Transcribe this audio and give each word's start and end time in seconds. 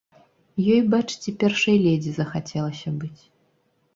Ёй, 0.75 0.79
бачыце, 0.93 1.33
першай 1.43 1.77
лэдзі 1.85 2.11
захацелася 2.17 2.89
быць! 3.03 3.21